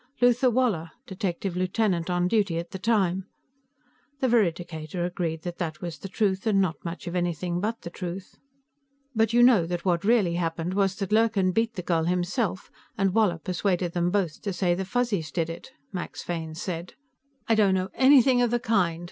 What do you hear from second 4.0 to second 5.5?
The veridicator agreed